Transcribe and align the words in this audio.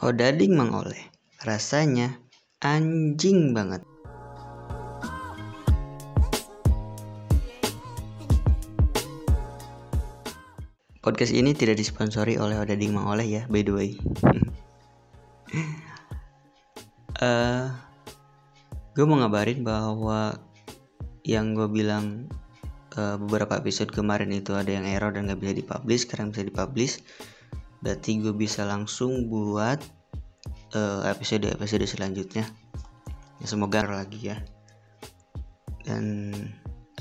Odading 0.00 0.56
Mang 0.56 0.72
Oleh. 0.72 1.12
Rasanya 1.44 2.16
anjing 2.64 3.52
banget. 3.52 3.84
Podcast 11.04 11.36
ini 11.36 11.52
tidak 11.52 11.76
disponsori 11.76 12.40
oleh 12.40 12.56
Odading 12.56 12.96
Mang 12.96 13.12
Oleh 13.12 13.28
ya, 13.28 13.42
by 13.52 13.60
the 13.60 13.72
way. 13.76 13.90
uh, 17.20 17.68
gue 18.96 19.04
mau 19.04 19.20
ngabarin 19.20 19.60
bahwa 19.60 20.32
yang 21.28 21.52
gue 21.52 21.68
bilang 21.68 22.24
uh, 22.96 23.20
beberapa 23.20 23.60
episode 23.60 23.92
kemarin 23.92 24.32
itu 24.32 24.56
ada 24.56 24.72
yang 24.72 24.88
error 24.88 25.12
dan 25.12 25.28
gak 25.28 25.44
bisa 25.44 25.60
dipublish, 25.60 26.08
sekarang 26.08 26.32
bisa 26.32 26.48
dipublish. 26.48 27.04
Berarti 27.80 28.20
gue 28.20 28.36
bisa 28.36 28.68
langsung 28.68 29.28
buat 29.32 29.80
uh, 30.76 31.00
episode 31.08 31.48
episode 31.48 31.88
selanjutnya. 31.88 32.44
Ya, 33.40 33.46
semoga 33.48 33.80
lagi 33.88 34.32
ya. 34.32 34.36
Dan 35.88 36.36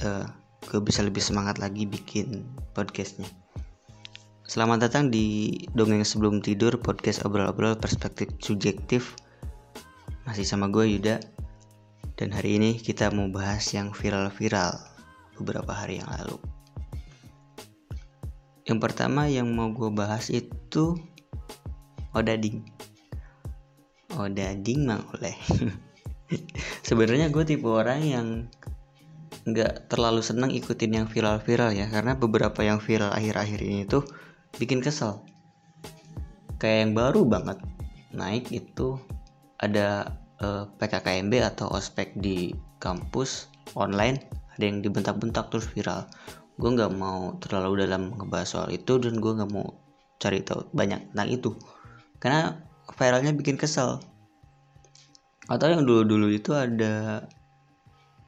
uh, 0.04 0.26
gue 0.72 0.80
bisa 0.80 1.04
lebih 1.04 1.20
semangat 1.20 1.60
lagi 1.60 1.84
bikin 1.84 2.48
podcastnya. 2.72 3.28
Selamat 4.50 4.90
datang 4.90 5.14
di 5.14 5.54
Dongeng 5.78 6.02
Sebelum 6.02 6.42
Tidur 6.42 6.74
Podcast 6.82 7.22
Obrol-Obrol 7.22 7.78
Perspektif 7.78 8.34
Subjektif 8.42 9.14
Masih 10.26 10.42
sama 10.42 10.66
gue 10.74 10.90
Yuda 10.90 11.22
Dan 12.18 12.34
hari 12.34 12.58
ini 12.58 12.82
kita 12.82 13.14
mau 13.14 13.30
bahas 13.30 13.62
yang 13.78 13.94
viral-viral 13.94 14.74
Beberapa 15.38 15.70
hari 15.70 16.02
yang 16.02 16.10
lalu 16.10 16.59
Yang 18.70 18.80
pertama 18.86 19.26
yang 19.26 19.50
mau 19.50 19.74
gue 19.74 19.90
bahas 19.90 20.30
itu 20.30 20.94
Odading. 22.10 22.66
Odading 24.18 24.80
mang 24.86 25.06
oleh. 25.14 25.38
Sebenarnya 26.88 27.30
gue 27.30 27.46
tipe 27.46 27.70
orang 27.70 28.02
yang 28.02 28.28
nggak 29.46 29.90
terlalu 29.90 30.22
seneng 30.26 30.54
ikutin 30.54 31.02
yang 31.02 31.08
viral-viral 31.10 31.74
ya 31.74 31.90
karena 31.90 32.18
beberapa 32.18 32.62
yang 32.62 32.82
viral 32.82 33.14
akhir-akhir 33.14 33.60
ini 33.62 33.86
tuh 33.86 34.06
bikin 34.58 34.82
kesel. 34.82 35.22
Kayak 36.58 36.78
yang 36.86 36.94
baru 36.98 37.22
banget 37.30 37.58
naik 38.10 38.50
itu 38.50 38.98
ada 39.62 40.18
eh, 40.42 40.66
PKKMB 40.66 41.34
atau 41.56 41.70
ospek 41.70 42.18
di 42.18 42.58
kampus 42.82 43.54
online 43.78 44.18
ada 44.58 44.64
yang 44.66 44.82
dibentak-bentak 44.82 45.54
terus 45.54 45.70
viral 45.70 46.10
gue 46.60 46.70
nggak 46.76 46.92
mau 46.92 47.40
terlalu 47.40 47.88
dalam 47.88 48.12
ngebahas 48.12 48.48
soal 48.52 48.70
itu 48.76 49.00
dan 49.00 49.16
gue 49.24 49.32
nggak 49.32 49.48
mau 49.48 49.80
cari 50.20 50.44
tahu 50.44 50.68
banyak 50.76 51.16
tentang 51.16 51.30
itu. 51.32 51.56
Karena 52.20 52.60
viralnya 53.00 53.32
bikin 53.32 53.56
kesel. 53.56 54.04
Atau 55.48 55.72
yang 55.72 55.88
dulu-dulu 55.88 56.28
itu 56.30 56.52
ada 56.52 57.24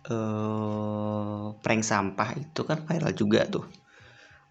uh, 0.07 1.51
prank 1.59 1.83
sampah 1.83 2.39
itu 2.39 2.63
kan 2.63 2.79
viral 2.87 3.11
juga 3.11 3.43
tuh. 3.51 3.67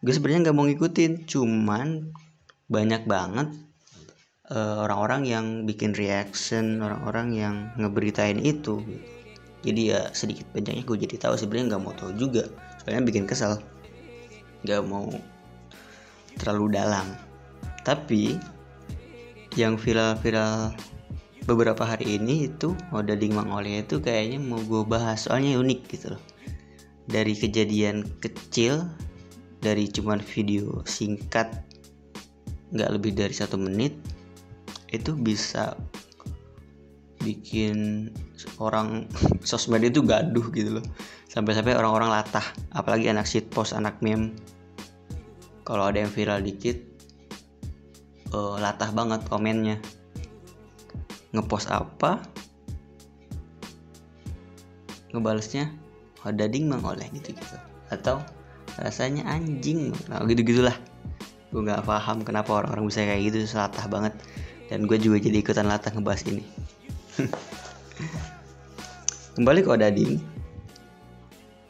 Gue 0.04 0.12
sebenarnya 0.12 0.52
nggak 0.52 0.56
mau 0.60 0.68
ngikutin 0.68 1.24
cuman 1.24 2.12
banyak 2.70 3.02
banget 3.04 3.52
eh, 4.48 4.76
orang-orang 4.86 5.26
yang 5.28 5.46
bikin 5.68 5.92
reaction 5.92 6.80
orang-orang 6.80 7.36
yang 7.36 7.54
ngeberitain 7.76 8.40
itu. 8.40 8.80
Jadi 9.60 9.92
ya 9.92 10.08
sedikit 10.16 10.48
banyaknya 10.56 10.88
gue 10.88 10.96
jadi 11.04 11.16
tahu 11.20 11.36
sebenarnya 11.36 11.76
nggak 11.76 11.82
mau 11.84 11.92
tahu 11.92 12.16
juga 12.16 12.48
soalnya 12.80 13.04
bikin 13.04 13.28
kesel. 13.28 13.60
Nggak 14.64 14.82
mau 14.88 15.08
terlalu 16.40 16.76
dalam. 16.76 17.06
Tapi 17.84 18.36
yang 19.56 19.76
viral-viral 19.76 20.72
beberapa 21.44 21.82
hari 21.82 22.20
ini 22.20 22.48
itu 22.48 22.76
udah 22.92 23.16
di 23.16 23.32
Oleh 23.32 23.82
itu 23.82 23.98
kayaknya 23.98 24.38
mau 24.40 24.60
gue 24.62 24.82
bahas 24.86 25.28
soalnya 25.28 25.60
unik 25.60 25.80
gitu 25.92 26.16
loh. 26.16 26.22
Dari 27.10 27.34
kejadian 27.34 28.06
kecil 28.22 28.86
dari 29.60 29.84
cuman 29.92 30.24
video 30.24 30.80
singkat 30.88 31.52
nggak 32.72 32.90
lebih 32.96 33.12
dari 33.12 33.34
satu 33.34 33.60
menit 33.60 33.92
itu 34.90 35.12
bisa 35.14 35.76
bikin 37.20 38.08
orang 38.56 39.04
sosmed 39.48 39.84
itu 39.84 40.00
gaduh 40.00 40.48
gitu 40.54 40.80
loh 40.80 40.86
sampai-sampai 41.30 41.78
orang-orang 41.78 42.10
latah 42.10 42.42
apalagi 42.74 43.06
anak 43.06 43.30
post 43.54 43.70
anak 43.70 44.02
meme. 44.02 44.34
Kalau 45.62 45.86
ada 45.86 46.02
yang 46.02 46.10
viral 46.10 46.42
dikit 46.42 46.74
uh, 48.34 48.58
latah 48.58 48.90
banget 48.90 49.22
komennya. 49.30 49.78
Ngepost 51.30 51.70
apa? 51.70 52.18
Ngebalesnya 55.14 55.70
oh 56.26 56.34
dading 56.34 56.66
mang 56.66 56.82
oleh 56.82 57.06
gitu 57.14 57.32
gitu 57.32 57.56
atau 57.88 58.20
rasanya 58.76 59.24
anjing 59.24 59.90
nah, 60.06 60.20
gitu 60.28 60.44
gitulah 60.44 60.76
gue 61.50 61.64
nggak 61.64 61.82
paham 61.82 62.22
kenapa 62.22 62.62
orang-orang 62.62 62.86
bisa 62.86 63.02
kayak 63.02 63.30
gitu 63.30 63.46
selatah 63.46 63.86
banget. 63.86 64.14
Dan 64.70 64.86
gue 64.86 64.94
juga 65.02 65.18
jadi 65.18 65.42
ikutan 65.42 65.66
latah 65.66 65.90
ngebahas 65.90 66.22
ini. 66.30 66.46
Kembali 69.34 69.66
ke 69.66 69.70
Odading 69.74 70.29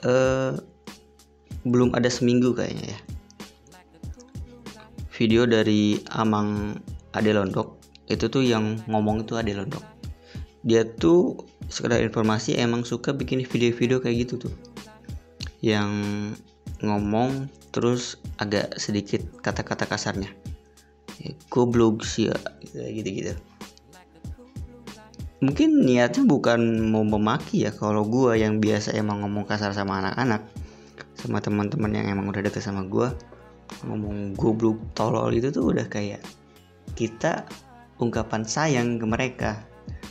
uh, 0.04 0.56
belum 1.64 1.92
ada 1.96 2.08
seminggu 2.08 2.56
kayaknya 2.56 2.96
ya. 2.96 3.00
Video 5.20 5.44
dari 5.44 6.00
Amang 6.16 6.80
Ade 7.12 7.36
Londok 7.36 7.76
itu 8.08 8.26
tuh 8.32 8.40
yang 8.40 8.80
ngomong 8.88 9.28
itu 9.28 9.36
Ade 9.36 9.52
Londok 9.52 9.84
dia 10.60 10.84
tuh 10.84 11.40
sekedar 11.72 12.04
informasi 12.04 12.56
emang 12.60 12.84
suka 12.84 13.16
bikin 13.16 13.40
video-video 13.48 14.00
kayak 14.04 14.28
gitu 14.28 14.48
tuh. 14.48 14.54
Yang 15.64 15.92
ngomong 16.84 17.48
terus 17.72 18.20
agak 18.36 18.76
sedikit 18.76 19.24
kata-kata 19.40 19.88
kasarnya. 19.88 20.28
Ya, 21.20 21.32
goblok 21.52 22.04
sih 22.04 22.32
ya 22.32 22.36
gitu-gitu 22.88 23.36
mungkin 25.40 25.88
niatnya 25.88 26.28
bukan 26.28 26.92
mau 26.92 27.00
memaki 27.00 27.64
ya 27.64 27.72
kalau 27.72 28.04
gue 28.04 28.36
yang 28.36 28.60
biasa 28.60 28.92
emang 28.92 29.24
ngomong 29.24 29.48
kasar 29.48 29.72
sama 29.72 30.04
anak-anak 30.04 30.44
sama 31.16 31.40
teman-teman 31.40 31.96
yang 31.96 32.06
emang 32.12 32.28
udah 32.28 32.44
deket 32.44 32.60
sama 32.60 32.84
gue 32.84 33.08
ngomong 33.88 34.36
goblok 34.36 34.76
tolol 34.92 35.32
itu 35.32 35.48
tuh 35.48 35.72
udah 35.72 35.88
kayak 35.88 36.20
kita 36.92 37.48
ungkapan 37.96 38.44
sayang 38.44 39.00
ke 39.00 39.06
mereka 39.08 39.50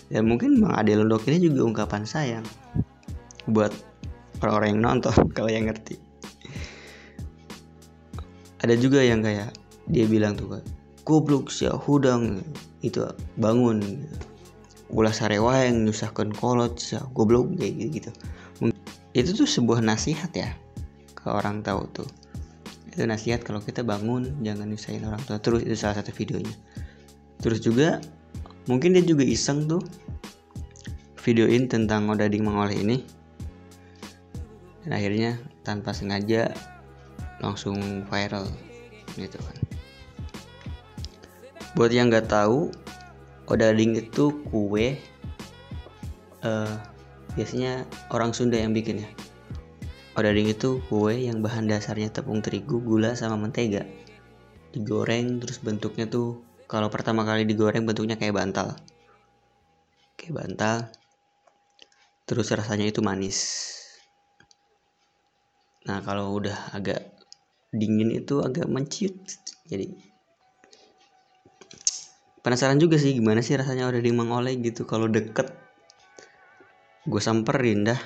dan 0.10 0.26
mungkin 0.26 0.58
Bang 0.58 0.74
Ade 0.74 0.98
Londok 0.98 1.30
ini 1.30 1.46
juga 1.46 1.62
ungkapan 1.62 2.10
sayang 2.10 2.46
buat 3.46 3.70
orang-orang 4.42 4.70
yang 4.74 4.82
nonton 4.82 5.14
kalau 5.38 5.54
yang 5.54 5.70
ngerti 5.70 6.02
ada 8.66 8.74
juga 8.74 9.06
yang 9.06 9.22
kayak 9.22 9.54
dia 9.94 10.10
bilang 10.10 10.34
tuh 10.34 10.58
kan 10.58 10.64
goblok 11.06 11.54
sih 11.54 11.70
hudang 11.70 12.42
itu 12.82 13.06
bangun 13.38 13.82
gitu. 13.82 14.29
Ulah 14.90 15.14
sarewa 15.14 15.62
yang 15.62 15.86
nyusahkan 15.86 16.34
kolot 16.34 16.82
goblok 17.14 17.54
kayak 17.58 17.74
gitu, 17.78 18.10
gitu. 18.10 18.12
Itu 19.14 19.34
tuh 19.34 19.50
sebuah 19.50 19.82
nasihat 19.82 20.30
ya 20.34 20.54
ke 21.18 21.30
orang 21.30 21.62
tahu 21.66 21.86
tuh. 21.94 22.10
Itu 22.90 23.06
nasihat 23.06 23.46
kalau 23.46 23.62
kita 23.62 23.86
bangun 23.86 24.42
jangan 24.42 24.70
nyusahin 24.70 25.06
orang 25.06 25.22
tua. 25.26 25.38
Terus 25.42 25.66
itu 25.66 25.78
salah 25.78 26.02
satu 26.02 26.14
videonya. 26.14 26.54
Terus 27.42 27.62
juga 27.62 28.02
mungkin 28.66 28.98
dia 28.98 29.06
juga 29.06 29.26
iseng 29.26 29.66
tuh 29.70 29.82
videoin 31.22 31.70
tentang 31.70 32.10
ngodading 32.10 32.46
mengoleh 32.46 32.78
ini. 32.78 32.98
Dan 34.86 34.92
akhirnya 34.98 35.38
tanpa 35.62 35.94
sengaja 35.94 36.50
langsung 37.40 38.06
viral 38.10 38.50
gitu 39.18 39.38
kan. 39.38 39.58
Buat 41.78 41.94
yang 41.94 42.10
nggak 42.10 42.30
tahu 42.30 42.74
odading 43.50 43.98
itu 43.98 44.32
kue 44.54 44.96
uh, 46.46 46.74
biasanya 47.34 47.84
orang 48.14 48.32
Sunda 48.32 48.62
yang 48.62 48.72
bikin 48.72 49.04
ya. 49.04 49.10
Odading 50.14 50.54
itu 50.54 50.80
kue 50.88 51.26
yang 51.26 51.42
bahan 51.42 51.66
dasarnya 51.66 52.14
tepung 52.14 52.46
terigu 52.46 52.80
gula 52.80 53.18
sama 53.18 53.36
mentega. 53.36 53.86
Digoreng 54.70 55.42
terus 55.42 55.58
bentuknya 55.60 56.06
tuh 56.06 56.46
kalau 56.70 56.94
pertama 56.94 57.26
kali 57.26 57.50
digoreng 57.50 57.90
bentuknya 57.90 58.16
kayak 58.16 58.38
bantal. 58.38 58.78
Kayak 60.16 60.34
bantal 60.46 60.78
terus 62.30 62.54
rasanya 62.54 62.86
itu 62.86 63.02
manis. 63.02 63.40
Nah 65.90 66.06
kalau 66.06 66.38
udah 66.38 66.78
agak 66.78 67.18
dingin 67.74 68.14
itu 68.14 68.42
agak 68.42 68.66
menciut 68.66 69.14
jadi 69.70 70.09
penasaran 72.42 72.80
juga 72.80 73.00
sih 73.00 73.16
gimana 73.16 73.44
sih 73.44 73.56
rasanya 73.56 73.90
udah 73.90 74.02
di 74.02 74.12
Mang 74.16 74.32
gitu. 74.64 74.84
Kalau 74.88 75.08
deket 75.12 75.52
gue 77.08 77.22
samperin 77.22 77.88
dah. 77.88 78.00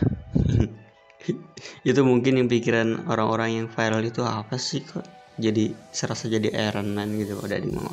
Itu 1.88 2.04
mungkin 2.04 2.40
yang 2.40 2.52
pikiran 2.52 3.08
orang-orang 3.08 3.64
yang 3.64 3.68
viral 3.72 4.04
itu 4.04 4.28
apa 4.28 4.60
sih 4.60 4.84
kok 4.84 5.08
jadi 5.40 5.72
serasa 5.96 6.28
jadi 6.28 6.52
Iron 6.52 6.92
Man 6.92 7.16
gitu 7.16 7.40
udah 7.40 7.56
di 7.64 7.72
Mang 7.72 7.88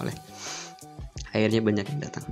akhirnya 1.30 1.62
banyak 1.62 1.86
yang 1.86 2.00
datang. 2.02 2.26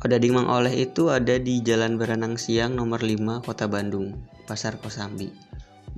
Odading 0.00 0.32
Mang 0.32 0.48
Oleh 0.48 0.72
itu 0.80 1.12
ada 1.12 1.36
di 1.36 1.60
Jalan 1.60 2.00
Berenang 2.00 2.40
Siang 2.40 2.72
nomor 2.72 3.04
5 3.04 3.44
Kota 3.44 3.68
Bandung, 3.68 4.16
Pasar 4.48 4.80
Kosambi. 4.80 5.49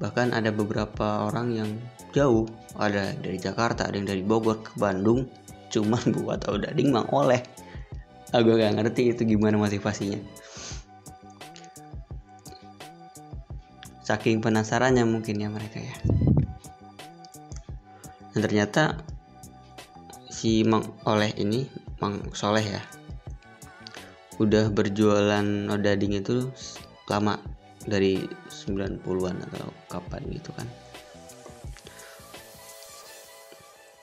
Bahkan 0.03 0.35
ada 0.35 0.51
beberapa 0.51 1.31
orang 1.31 1.55
yang 1.55 1.71
jauh, 2.11 2.51
ada 2.75 3.15
dari 3.15 3.39
Jakarta, 3.39 3.87
ada 3.87 3.95
yang 3.95 4.11
dari 4.11 4.27
Bogor 4.27 4.59
ke 4.59 4.75
Bandung, 4.75 5.31
cuman 5.71 6.03
buat 6.11 6.43
Odading 6.51 6.91
Mang 6.91 7.07
Oleh. 7.15 7.39
Aku 8.35 8.59
gak 8.59 8.75
ngerti 8.75 9.15
itu 9.15 9.23
gimana 9.23 9.55
motivasinya. 9.55 10.19
Saking 14.03 14.43
penasarannya 14.43 15.07
mungkin 15.07 15.39
ya 15.39 15.47
mereka 15.47 15.79
ya. 15.79 15.97
Dan 18.35 18.41
ternyata 18.43 19.07
si 20.27 20.67
Mang 20.67 20.91
Oleh 21.07 21.31
ini, 21.39 21.71
Mang 22.03 22.35
Soleh 22.35 22.67
ya, 22.67 22.83
udah 24.43 24.75
berjualan 24.75 25.47
odading 25.71 26.19
itu 26.19 26.51
lama 27.07 27.39
dari 27.87 28.23
90-an 28.49 29.37
atau 29.51 29.69
kapan 29.91 30.23
gitu 30.31 30.51
kan. 30.55 30.69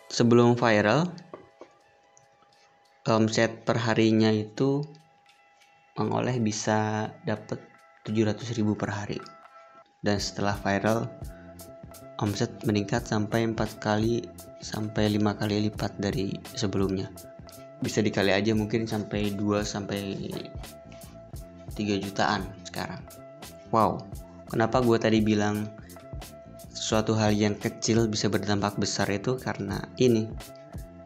Sebelum 0.10 0.60
viral 0.60 1.08
omset 3.08 3.64
perharinya 3.64 4.30
itu 4.30 4.84
mengoleh 5.96 6.38
bisa 6.44 7.10
dapat 7.24 7.62
700 8.04 8.58
ribu 8.58 8.76
per 8.76 8.92
hari. 8.92 9.20
Dan 10.00 10.20
setelah 10.20 10.56
viral 10.60 11.08
omset 12.20 12.52
meningkat 12.68 13.08
sampai 13.08 13.48
empat 13.48 13.80
kali 13.80 14.24
sampai 14.60 15.08
lima 15.12 15.36
kali 15.36 15.72
lipat 15.72 15.96
dari 16.00 16.36
sebelumnya. 16.56 17.08
Bisa 17.80 18.04
dikali 18.04 18.36
aja 18.36 18.52
mungkin 18.52 18.84
sampai 18.84 19.32
2 19.36 19.64
sampai 19.64 20.20
3 21.80 22.04
jutaan 22.04 22.44
sekarang. 22.68 23.29
Wow, 23.70 24.02
kenapa 24.50 24.82
gue 24.82 24.98
tadi 24.98 25.22
bilang 25.22 25.70
suatu 26.74 27.14
hal 27.14 27.38
yang 27.38 27.54
kecil 27.54 28.10
bisa 28.10 28.26
berdampak 28.26 28.82
besar 28.82 29.06
itu? 29.14 29.38
Karena 29.38 29.78
ini. 30.02 30.26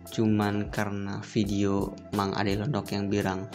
Cuman 0.08 0.72
karena 0.72 1.20
video 1.28 1.92
Mang 2.16 2.32
Ade 2.40 2.56
Londok 2.56 2.96
yang 2.96 3.12
bilang 3.12 3.52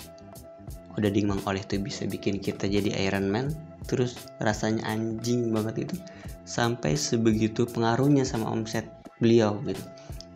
udah 1.01 1.09
di 1.09 1.25
Mang 1.25 1.41
Oleh 1.49 1.65
tuh 1.65 1.81
bisa 1.81 2.05
bikin 2.05 2.37
kita 2.37 2.69
jadi 2.69 3.09
Iron 3.09 3.33
Man. 3.33 3.49
Terus 3.89 4.21
rasanya 4.45 4.85
anjing 4.93 5.57
banget 5.57 5.89
itu. 5.89 5.97
Sampai 6.45 7.01
sebegitu 7.01 7.65
pengaruhnya 7.65 8.29
sama 8.29 8.53
omset 8.53 8.85
beliau 9.25 9.57
gitu. 9.65 9.81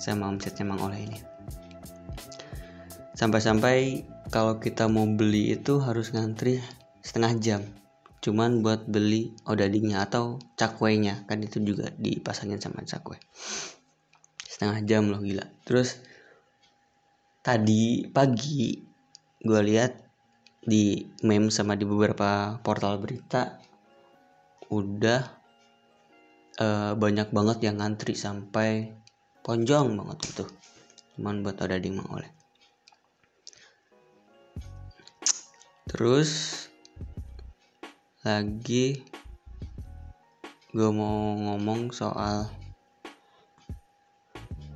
Sama 0.00 0.32
omsetnya 0.32 0.64
Mang 0.64 0.80
Oleh 0.80 1.04
ini. 1.04 1.18
Sampai-sampai 3.12 4.08
kalau 4.32 4.56
kita 4.56 4.88
mau 4.88 5.04
beli 5.04 5.52
itu 5.52 5.76
harus 5.76 6.16
ngantri 6.16 6.64
setengah 7.04 7.36
jam 7.36 7.62
cuman 8.22 8.62
buat 8.62 8.86
beli 8.86 9.34
odadingnya 9.50 10.06
atau 10.06 10.38
cakwenya 10.54 11.26
kan 11.26 11.42
itu 11.42 11.58
juga 11.58 11.90
dipasangin 11.98 12.62
sama 12.62 12.86
cakwe. 12.86 13.18
Setengah 14.46 14.78
jam 14.86 15.10
loh 15.10 15.18
gila. 15.18 15.42
Terus 15.66 15.98
tadi 17.42 18.06
pagi 18.06 18.78
gue 19.42 19.60
lihat 19.66 19.98
di 20.62 21.02
meme 21.26 21.50
sama 21.50 21.74
di 21.74 21.82
beberapa 21.82 22.62
portal 22.62 23.02
berita 23.02 23.58
udah 24.70 25.20
uh, 26.62 26.94
banyak 26.94 27.34
banget 27.34 27.58
yang 27.66 27.82
ngantri 27.82 28.14
sampai 28.14 28.94
ponjong 29.42 29.98
banget 29.98 30.18
gitu 30.30 30.46
cuman 31.18 31.44
buat 31.44 31.60
odading 31.60 32.00
mang 32.00 32.08
oleh. 32.08 32.30
Terus 35.92 36.64
lagi 38.22 39.02
gue 40.70 40.90
mau 40.94 41.34
ngomong 41.34 41.90
soal 41.90 42.46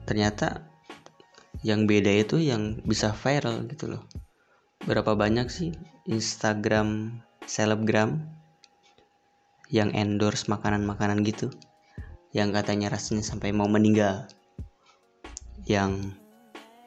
ternyata 0.02 0.66
yang 1.62 1.86
beda 1.86 2.10
itu 2.10 2.42
yang 2.42 2.82
bisa 2.82 3.14
viral 3.14 3.62
gitu 3.70 3.94
loh. 3.94 4.02
Berapa 4.82 5.14
banyak 5.14 5.46
sih 5.46 5.70
Instagram 6.10 7.22
selebgram 7.46 8.18
yang 9.70 9.94
endorse 9.94 10.50
makanan-makanan 10.50 11.22
gitu 11.22 11.54
yang 12.34 12.50
katanya 12.50 12.90
rasanya 12.90 13.22
sampai 13.22 13.54
mau 13.54 13.70
meninggal 13.70 14.26
yang 15.70 16.18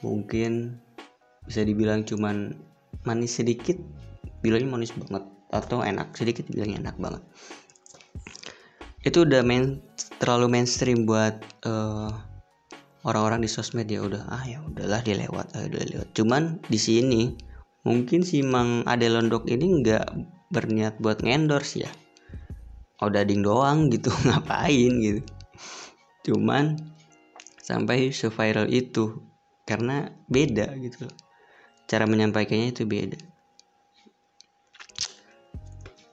mungkin 0.04 0.84
bisa 1.48 1.64
dibilang 1.64 2.04
cuman 2.04 2.52
manis 3.08 3.40
sedikit 3.40 3.80
bilangnya 4.44 4.76
manis 4.76 4.92
banget 4.92 5.39
atau 5.50 5.82
enak 5.82 6.14
sedikit 6.14 6.46
bilangnya 6.50 6.90
enak 6.90 6.98
banget. 7.02 7.24
Itu 9.02 9.26
udah 9.26 9.42
main 9.42 9.82
terlalu 10.22 10.52
mainstream 10.52 11.10
buat 11.10 11.40
eh, 11.66 12.12
orang-orang 13.08 13.42
di 13.42 13.50
sosmed 13.50 13.88
ya 13.88 14.04
udah 14.04 14.28
ah 14.28 14.44
ya 14.44 14.60
udahlah 14.60 15.00
dilewat 15.02 15.56
ah, 15.56 15.64
udah 15.64 15.84
lewat 15.88 16.10
cuman 16.12 16.60
di 16.68 16.76
sini 16.76 17.22
mungkin 17.88 18.28
si 18.28 18.44
Mang 18.44 18.84
Ade 18.84 19.08
Londok 19.08 19.48
ini 19.48 19.80
nggak 19.80 20.08
berniat 20.52 21.00
buat 21.00 21.24
ngendorse 21.24 21.88
ya. 21.88 21.92
Udah 23.00 23.24
doang 23.24 23.88
gitu 23.88 24.12
ngapain 24.28 24.94
gitu. 25.00 25.24
Cuman 26.28 26.76
sampai 27.64 28.12
seviral 28.12 28.68
itu 28.68 29.24
karena 29.64 30.10
beda 30.26 30.74
gitu 30.82 31.06
cara 31.86 32.10
menyampaikannya 32.10 32.74
itu 32.74 32.90
beda 32.90 33.22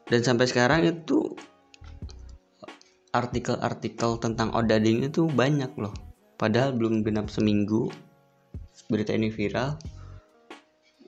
dan 0.07 0.21
sampai 0.23 0.47
sekarang 0.47 0.87
itu 0.87 1.35
artikel-artikel 3.11 4.21
tentang 4.23 4.55
odading 4.55 5.03
itu 5.03 5.27
banyak 5.27 5.73
loh. 5.81 5.95
Padahal 6.37 6.77
belum 6.77 7.03
genap 7.03 7.33
seminggu 7.33 7.89
berita 8.87 9.17
ini 9.17 9.33
viral. 9.33 9.75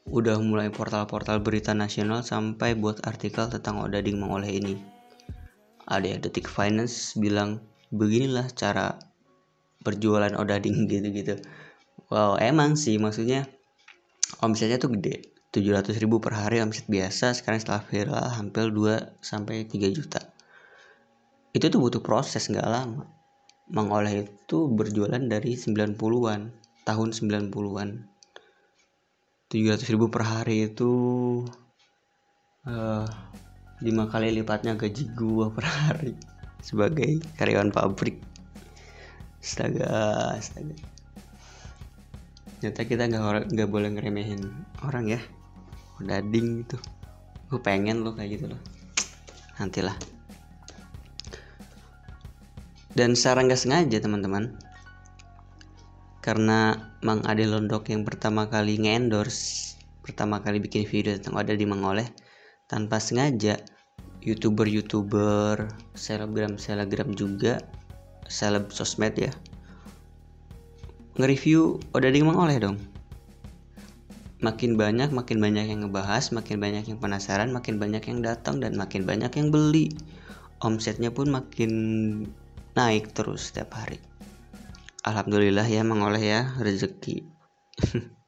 Udah 0.08 0.40
mulai 0.40 0.72
portal-portal 0.72 1.44
berita 1.44 1.76
nasional 1.76 2.24
sampai 2.24 2.72
buat 2.72 3.04
artikel 3.04 3.46
tentang 3.52 3.84
odading 3.84 4.16
mengoleh 4.16 4.50
ini. 4.50 4.74
Ada 5.84 6.16
detik 6.18 6.48
finance 6.48 7.12
bilang 7.14 7.60
beginilah 7.92 8.48
cara 8.56 8.96
berjualan 9.84 10.32
odading 10.32 10.84
gitu-gitu. 10.90 11.38
Wow 12.08 12.40
emang 12.40 12.74
sih 12.74 12.96
maksudnya 12.96 13.44
omsetnya 14.40 14.80
tuh 14.80 14.96
gede 14.96 15.37
700 15.48 15.96
ribu 15.96 16.20
per 16.20 16.36
hari 16.36 16.60
omset 16.60 16.84
biasa 16.92 17.32
sekarang 17.32 17.56
setelah 17.56 17.80
viral 17.80 18.26
hampir 18.36 18.68
2 18.68 19.24
sampai 19.24 19.64
3 19.64 19.96
juta. 19.96 20.20
Itu 21.56 21.72
tuh 21.72 21.80
butuh 21.80 22.04
proses 22.04 22.52
nggak 22.52 22.68
lama. 22.68 23.08
Mengoleh 23.72 24.28
itu 24.28 24.68
berjualan 24.68 25.20
dari 25.24 25.56
90-an 25.56 26.52
tahun 26.84 27.08
90-an 27.16 27.88
700 29.48 29.92
ribu 29.96 30.12
per 30.12 30.28
hari 30.28 30.68
itu 30.68 30.92
uh, 32.68 33.08
eh, 33.80 33.88
5 33.88 34.12
kali 34.12 34.28
lipatnya 34.36 34.76
gaji 34.76 35.08
gua 35.16 35.48
per 35.48 35.64
hari 35.64 36.12
sebagai 36.68 37.24
karyawan 37.40 37.72
pabrik. 37.72 38.20
Astaga 39.40 40.36
astaga. 40.36 40.76
Ternyata 42.60 42.84
kita 42.84 43.08
nggak 43.08 43.48
nggak 43.48 43.68
boleh 43.72 43.88
ngeremehin 43.96 44.44
orang 44.84 45.08
ya 45.08 45.20
dading 46.02 46.64
gitu. 46.64 46.78
Gue 47.48 47.60
pengen 47.62 48.06
lo 48.06 48.14
kayak 48.14 48.38
gitu 48.38 48.46
loh. 48.52 48.60
Nantilah. 49.58 49.96
Dan 52.94 53.14
secara 53.14 53.46
nggak 53.46 53.60
sengaja 53.60 53.98
teman-teman. 54.02 54.58
Karena 56.18 56.76
Mang 57.00 57.22
Ade 57.24 57.46
Londok 57.46 57.88
yang 57.88 58.02
pertama 58.02 58.50
kali 58.50 58.76
nge-endorse 58.76 59.68
pertama 60.08 60.40
kali 60.40 60.56
bikin 60.56 60.88
video 60.88 61.12
tentang 61.20 61.36
ada 61.36 61.52
di 61.52 61.68
Mangoleh 61.68 62.08
tanpa 62.64 62.96
sengaja 62.96 63.60
youtuber-youtuber 64.24 65.68
selebgram 65.92 66.56
selebgram 66.56 67.12
juga 67.12 67.60
seleb 68.24 68.72
sosmed 68.72 69.12
ya 69.20 69.28
nge-review 71.20 71.76
Odading 71.92 72.24
Mangoleh 72.24 72.56
dong 72.56 72.80
makin 74.38 74.78
banyak 74.78 75.10
makin 75.10 75.42
banyak 75.42 75.66
yang 75.66 75.86
ngebahas 75.86 76.30
makin 76.30 76.62
banyak 76.62 76.84
yang 76.86 76.98
penasaran 77.02 77.50
makin 77.50 77.82
banyak 77.82 78.02
yang 78.06 78.22
datang 78.22 78.62
dan 78.62 78.78
makin 78.78 79.02
banyak 79.02 79.30
yang 79.34 79.50
beli. 79.50 79.94
Omsetnya 80.58 81.14
pun 81.14 81.30
makin 81.30 81.72
naik 82.74 83.14
terus 83.14 83.50
setiap 83.50 83.74
hari. 83.78 83.98
Alhamdulillah 85.06 85.66
ya 85.66 85.82
mengoleh 85.82 86.22
ya 86.22 86.42
rezeki. 86.58 87.26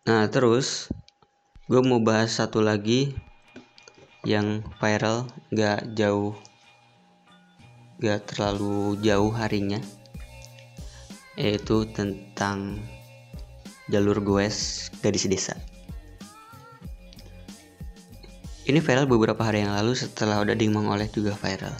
Nah 0.00 0.26
terus 0.26 0.90
gue 1.70 1.78
mau 1.86 2.02
bahas 2.02 2.34
satu 2.34 2.58
lagi 2.58 3.14
yang 4.26 4.66
viral 4.82 5.30
gak 5.54 5.86
jauh 5.94 6.34
gak 8.02 8.26
terlalu 8.26 8.98
jauh 9.06 9.30
harinya 9.30 9.78
yaitu 11.38 11.86
tentang 11.94 12.80
jalur 13.90 14.22
goes 14.22 14.88
gadis 15.02 15.26
desa. 15.26 15.58
Ini 18.70 18.78
viral 18.78 19.10
beberapa 19.10 19.42
hari 19.42 19.66
yang 19.66 19.74
lalu 19.74 19.98
setelah 19.98 20.38
udah 20.46 20.54
dimengoleh 20.54 21.10
juga 21.10 21.34
viral. 21.34 21.74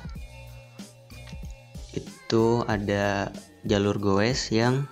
Itu 1.94 2.66
ada 2.66 3.30
jalur 3.62 4.02
goes 4.02 4.50
yang 4.50 4.90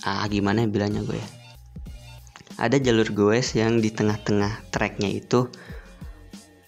ah 0.00 0.24
gimana 0.24 0.64
bilangnya 0.64 1.04
gue 1.04 1.20
ya? 1.20 1.28
Ada 2.60 2.80
jalur 2.80 3.08
goes 3.12 3.52
yang 3.52 3.84
di 3.84 3.92
tengah-tengah 3.92 4.72
treknya 4.72 5.12
itu 5.12 5.48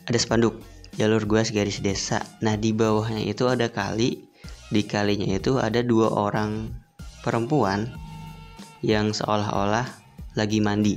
ada 0.04 0.18
spanduk 0.20 0.60
jalur 0.96 1.24
goes 1.24 1.52
garis 1.52 1.80
desa. 1.80 2.20
Nah 2.44 2.56
di 2.60 2.76
bawahnya 2.76 3.24
itu 3.24 3.48
ada 3.48 3.72
kali 3.72 4.28
di 4.72 4.82
kalinya 4.88 5.36
itu 5.36 5.60
ada 5.60 5.84
dua 5.84 6.08
orang 6.08 6.72
perempuan 7.20 7.92
yang 8.80 9.12
seolah-olah 9.12 9.84
lagi 10.36 10.58
mandi. 10.60 10.96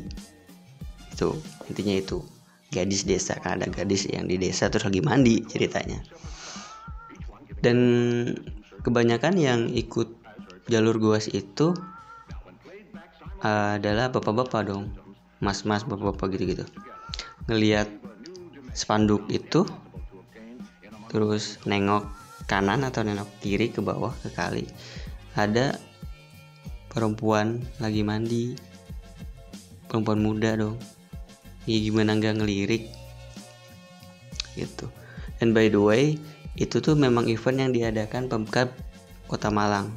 Itu 1.12 1.36
intinya 1.68 1.96
itu. 1.96 2.20
Gadis 2.74 3.08
desa 3.08 3.40
kan 3.40 3.62
ada 3.62 3.72
gadis 3.72 4.10
yang 4.10 4.28
di 4.28 4.36
desa 4.36 4.68
terus 4.68 4.84
lagi 4.90 5.00
mandi 5.00 5.40
ceritanya. 5.48 6.02
Dan 7.64 7.78
kebanyakan 8.84 9.40
yang 9.40 9.72
ikut 9.72 10.12
jalur 10.68 11.00
goes 11.00 11.32
itu 11.32 11.72
adalah 13.40 14.12
bapak-bapak 14.12 14.62
dong. 14.68 14.92
Mas-mas 15.40 15.88
bapak-bapak 15.88 16.36
gitu-gitu. 16.36 16.66
Ngelihat 17.48 17.88
spanduk 18.76 19.24
itu 19.32 19.64
terus 21.10 21.58
nengok 21.66 22.08
kanan 22.46 22.86
atau 22.86 23.02
nengok 23.02 23.30
kiri 23.42 23.74
ke 23.74 23.82
bawah 23.82 24.14
ke 24.22 24.30
kali. 24.34 24.66
Ada 25.36 25.78
perempuan 26.90 27.62
lagi 27.82 28.02
mandi. 28.06 28.56
Perempuan 29.90 30.22
muda 30.22 30.56
dong. 30.56 30.78
Ya 31.66 31.78
gimana 31.82 32.18
nggak 32.18 32.42
ngelirik? 32.42 32.90
Gitu. 34.54 34.88
Dan 35.42 35.52
by 35.52 35.68
the 35.68 35.82
way 35.82 36.04
itu 36.56 36.80
tuh 36.80 36.96
memang 36.96 37.28
event 37.28 37.60
yang 37.60 37.72
diadakan 37.76 38.32
pemkab 38.32 38.72
kota 39.28 39.52
Malang. 39.52 39.92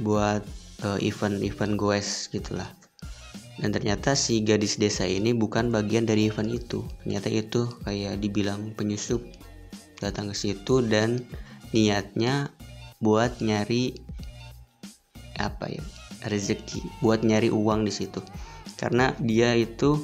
Buat 0.00 0.42
uh, 0.82 0.98
event-event 0.98 1.76
goes 1.78 2.26
gitulah 2.32 2.66
dan 3.54 3.70
ternyata 3.70 4.18
si 4.18 4.42
gadis 4.42 4.82
desa 4.82 5.06
ini 5.06 5.30
bukan 5.30 5.70
bagian 5.70 6.02
dari 6.02 6.26
event 6.26 6.50
itu. 6.50 6.82
Ternyata 7.06 7.30
itu 7.30 7.70
kayak 7.86 8.18
dibilang 8.18 8.74
penyusup 8.74 9.22
datang 10.02 10.30
ke 10.30 10.36
situ 10.36 10.82
dan 10.84 11.22
niatnya 11.74 12.50
buat 13.02 13.42
nyari 13.42 13.98
apa 15.34 15.66
ya 15.66 15.82
rezeki 16.24 16.80
buat 17.04 17.26
nyari 17.26 17.50
uang 17.50 17.84
di 17.84 17.92
situ. 17.92 18.22
Karena 18.78 19.12
dia 19.22 19.54
itu 19.54 19.98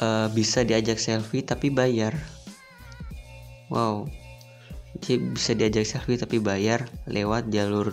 uh, 0.00 0.28
bisa 0.32 0.62
diajak 0.62 0.96
selfie 0.96 1.44
tapi 1.44 1.68
bayar. 1.72 2.14
Wow 3.72 4.06
dia 5.02 5.18
bisa 5.18 5.58
diajak 5.58 5.86
selfie 5.88 6.20
tapi 6.20 6.38
bayar 6.38 6.86
lewat 7.10 7.50
jalur 7.50 7.90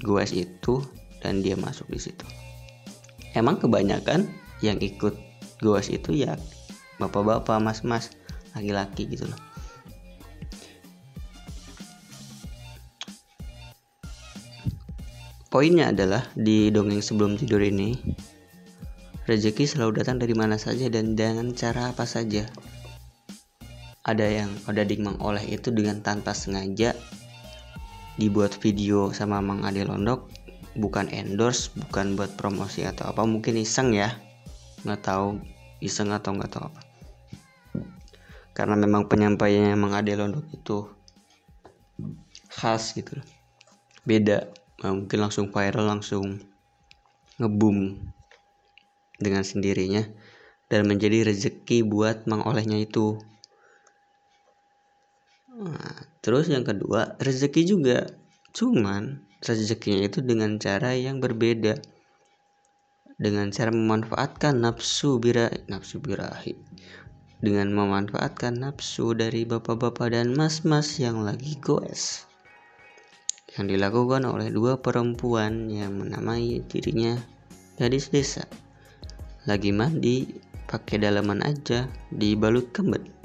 goes 0.00 0.32
itu 0.32 0.80
dan 1.20 1.44
dia 1.44 1.54
masuk 1.60 1.84
di 1.92 2.00
situ. 2.00 2.24
Emang 3.36 3.60
kebanyakan 3.60 4.24
yang 4.64 4.80
ikut 4.80 5.12
goes 5.60 5.92
itu 5.92 6.16
ya 6.16 6.40
bapak-bapak 6.96 7.60
mas-mas 7.60 8.12
laki-laki 8.56 9.08
gitu 9.08 9.28
loh 9.28 9.40
poinnya 15.50 15.90
adalah 15.90 16.30
di 16.38 16.70
dongeng 16.70 17.02
sebelum 17.02 17.34
tidur 17.34 17.58
ini 17.58 17.98
rezeki 19.26 19.66
selalu 19.66 20.02
datang 20.02 20.22
dari 20.22 20.32
mana 20.32 20.54
saja 20.56 20.86
dan 20.86 21.18
dengan 21.18 21.50
cara 21.54 21.90
apa 21.90 22.06
saja. 22.06 22.46
Ada 24.06 24.26
yang 24.26 24.50
ada 24.64 24.86
dimang 24.86 25.20
oleh 25.20 25.44
itu 25.44 25.68
dengan 25.74 26.00
tanpa 26.00 26.32
sengaja 26.32 26.96
dibuat 28.16 28.56
video 28.58 29.12
sama 29.12 29.38
Mang 29.44 29.66
Ade 29.66 29.84
Londok 29.86 30.30
bukan 30.78 31.10
endorse 31.10 31.74
bukan 31.76 32.14
buat 32.14 32.34
promosi 32.38 32.86
atau 32.86 33.10
apa 33.10 33.22
mungkin 33.26 33.58
iseng 33.60 33.92
ya. 33.92 34.16
Nggak 34.86 35.02
tahu 35.04 35.38
iseng 35.84 36.14
atau 36.14 36.32
nggak 36.32 36.50
tahu 36.50 36.64
apa. 36.70 36.80
Karena 38.56 38.74
memang 38.78 39.06
penyampaiannya 39.06 39.76
Mang 39.76 39.94
Ade 39.94 40.16
Londok 40.16 40.46
itu 40.54 40.88
khas 42.50 42.98
gitu 42.98 43.14
beda 44.04 44.48
nah, 44.80 44.92
mungkin 44.92 45.18
langsung 45.20 45.52
viral 45.52 45.86
langsung 45.86 46.40
ngebum 47.40 48.00
dengan 49.20 49.44
sendirinya 49.44 50.04
dan 50.72 50.88
menjadi 50.88 51.28
rezeki 51.28 51.84
buat 51.84 52.24
mang 52.28 52.44
olehnya 52.44 52.80
itu 52.80 53.20
Nah, 55.60 56.08
terus 56.24 56.48
yang 56.48 56.64
kedua, 56.64 57.20
rezeki 57.20 57.62
juga. 57.68 58.08
Cuman 58.56 59.28
rezekinya 59.44 60.08
itu 60.08 60.24
dengan 60.24 60.56
cara 60.56 60.96
yang 60.96 61.20
berbeda. 61.20 61.76
Dengan 63.20 63.52
cara 63.52 63.68
memanfaatkan 63.68 64.56
nafsu 64.56 65.20
birahi, 65.20 65.68
nafsu 65.68 66.00
birahi. 66.00 66.56
Dengan 67.44 67.76
memanfaatkan 67.76 68.56
nafsu 68.56 69.12
dari 69.12 69.44
bapak-bapak 69.44 70.16
dan 70.16 70.32
mas-mas 70.32 70.96
yang 70.96 71.20
lagi 71.20 71.60
goes. 71.60 72.29
Yang 73.58 73.66
dilakukan 73.74 74.22
oleh 74.28 74.54
dua 74.54 74.78
perempuan 74.78 75.66
yang 75.66 75.98
menamai 75.98 76.62
dirinya 76.70 77.18
gadis 77.74 78.14
desa. 78.14 78.46
Lagi 79.48 79.74
mandi, 79.74 80.30
pakai 80.70 81.02
dalaman 81.02 81.42
aja, 81.42 81.90
dibalut 82.14 82.70
kembet 82.70 83.20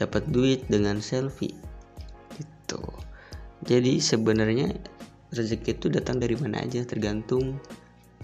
dapat 0.00 0.24
duit 0.32 0.64
dengan 0.72 1.04
selfie. 1.04 1.52
Gitu. 2.40 2.80
Jadi 3.68 4.00
sebenarnya 4.00 4.72
rezeki 5.36 5.76
itu 5.76 5.92
datang 5.92 6.16
dari 6.16 6.32
mana 6.40 6.64
aja 6.64 6.80
tergantung 6.88 7.60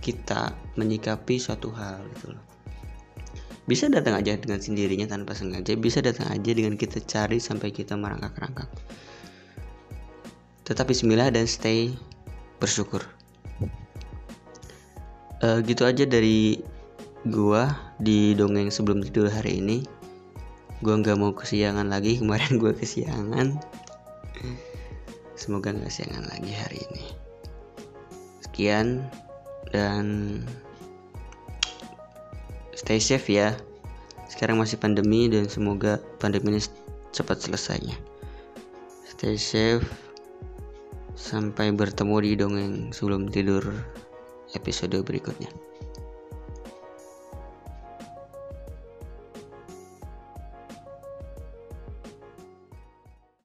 kita 0.01 0.57
menyikapi 0.81 1.37
suatu 1.37 1.69
hal 1.77 2.01
gitu 2.17 2.33
loh. 2.33 2.45
Bisa 3.69 3.93
datang 3.93 4.17
aja 4.17 4.33
dengan 4.41 4.63
sendirinya 4.63 5.05
tanpa 5.05 5.37
sengaja 5.37 5.77
bisa 5.77 6.01
datang 6.01 6.33
aja 6.33 6.51
dengan 6.57 6.81
kita 6.81 7.03
cari 7.05 7.37
sampai 7.37 7.75
kita 7.75 7.99
merangkak-rangkak 7.99 8.71
tetap 10.67 10.91
bismillah 10.91 11.31
dan 11.31 11.47
stay 11.47 11.95
bersyukur. 12.59 13.07
Uh, 15.39 15.63
gitu 15.63 15.87
aja 15.87 16.03
dari 16.03 16.59
gua 17.31 17.71
di 18.03 18.35
dongeng 18.35 18.75
sebelum 18.75 18.99
tidur 19.07 19.31
hari 19.31 19.63
ini. 19.63 19.87
Gue 20.83 20.93
nggak 20.93 21.17
mau 21.17 21.31
kesiangan 21.33 21.87
lagi 21.87 22.17
kemarin 22.21 22.59
gue 22.59 22.75
kesiangan. 22.75 23.63
Semoga 25.39 25.71
nggak 25.71 25.87
kesiangan 25.87 26.27
lagi 26.35 26.51
hari 26.51 26.83
ini. 26.91 27.05
Sekian 28.43 29.07
dan 29.71 30.43
stay 32.75 32.99
safe 32.99 33.31
ya. 33.31 33.55
Sekarang 34.27 34.59
masih 34.59 34.83
pandemi 34.83 35.31
dan 35.31 35.47
semoga 35.47 36.03
pandemi 36.19 36.59
ini 36.59 36.63
cepat 37.15 37.39
selesainya. 37.39 37.95
Stay 39.07 39.39
safe 39.39 40.06
sampai 41.17 41.73
bertemu 41.73 42.17
di 42.21 42.31
dongeng 42.37 42.75
sebelum 42.93 43.33
tidur 43.33 43.65
episode 44.53 45.01
berikutnya 45.01 45.49